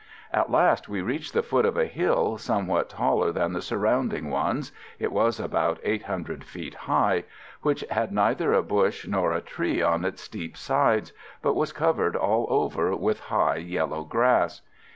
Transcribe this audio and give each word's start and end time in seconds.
At 0.33 0.49
last 0.49 0.89
we 0.89 1.03
reached 1.03 1.35
the 1.35 1.43
foot 1.43 1.63
of 1.63 1.77
a 1.77 1.85
hill 1.85 2.39
somewhat 2.39 2.89
taller 2.89 3.31
than 3.31 3.53
the 3.53 3.61
surrounding 3.61 4.31
ones 4.31 4.71
it 4.97 5.11
was 5.11 5.39
about 5.39 5.79
800 5.83 6.43
feet 6.43 6.73
high 6.73 7.23
which 7.61 7.83
had 7.91 8.11
neither 8.11 8.51
a 8.51 8.63
bush 8.63 9.05
nor 9.05 9.31
a 9.31 9.41
tree 9.41 9.79
on 9.83 10.03
its 10.03 10.23
steep 10.23 10.57
sides, 10.57 11.13
but 11.43 11.53
was 11.53 11.71
covered 11.71 12.15
all 12.15 12.47
over 12.49 12.95
with 12.95 13.19
high, 13.27 13.57
yellow 13.57 14.03
grass. 14.03 14.61